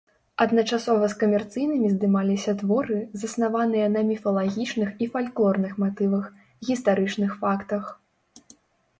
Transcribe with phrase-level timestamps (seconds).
[0.43, 6.25] Адначасова з камерцыйнымі здымаліся творы, заснаваныя на міфалагічных і фальклорных матывах,
[6.71, 7.83] гістарычных фактах.